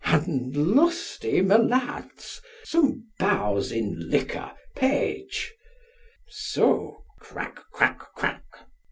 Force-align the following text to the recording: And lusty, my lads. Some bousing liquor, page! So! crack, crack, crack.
And 0.05 0.55
lusty, 0.57 1.41
my 1.43 1.57
lads. 1.57 2.41
Some 2.63 3.09
bousing 3.19 3.93
liquor, 3.99 4.51
page! 4.75 5.53
So! 6.27 7.03
crack, 7.19 7.59
crack, 7.71 7.99
crack. 8.15 8.43